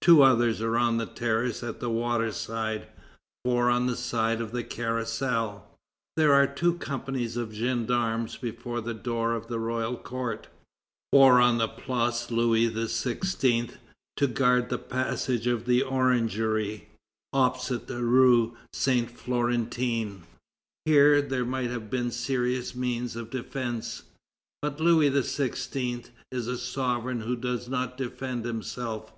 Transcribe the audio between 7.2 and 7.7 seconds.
of